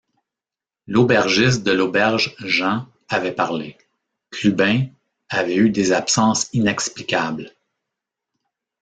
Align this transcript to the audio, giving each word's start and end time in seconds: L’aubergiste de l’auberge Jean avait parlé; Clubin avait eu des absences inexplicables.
L’aubergiste 0.87 1.61
de 1.63 1.71
l’auberge 1.71 2.35
Jean 2.39 2.87
avait 3.07 3.31
parlé; 3.33 3.77
Clubin 4.31 4.87
avait 5.29 5.57
eu 5.57 5.69
des 5.69 5.91
absences 5.91 6.49
inexplicables. 6.53 7.51